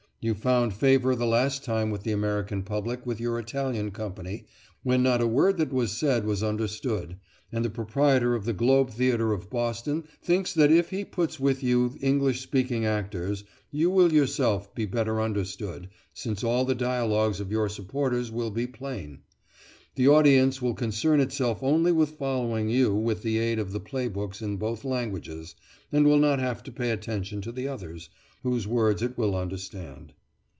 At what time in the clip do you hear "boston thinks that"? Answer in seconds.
9.49-10.71